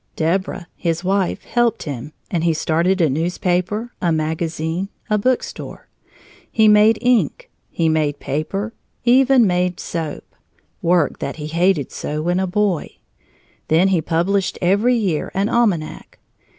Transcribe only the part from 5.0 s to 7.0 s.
a bookstore; he made